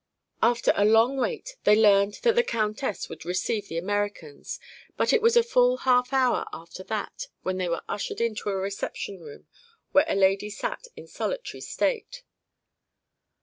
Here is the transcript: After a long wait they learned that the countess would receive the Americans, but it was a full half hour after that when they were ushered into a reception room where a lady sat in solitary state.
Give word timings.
After 0.41 0.73
a 0.75 0.83
long 0.83 1.17
wait 1.17 1.57
they 1.63 1.75
learned 1.75 2.15
that 2.23 2.33
the 2.33 2.41
countess 2.41 3.07
would 3.07 3.23
receive 3.23 3.67
the 3.67 3.77
Americans, 3.77 4.59
but 4.97 5.13
it 5.13 5.21
was 5.21 5.37
a 5.37 5.43
full 5.43 5.77
half 5.77 6.11
hour 6.11 6.47
after 6.51 6.83
that 6.85 7.27
when 7.43 7.57
they 7.59 7.69
were 7.69 7.83
ushered 7.87 8.19
into 8.19 8.49
a 8.49 8.55
reception 8.55 9.19
room 9.19 9.45
where 9.91 10.05
a 10.07 10.15
lady 10.15 10.49
sat 10.49 10.85
in 10.95 11.05
solitary 11.05 11.61
state. 11.61 12.23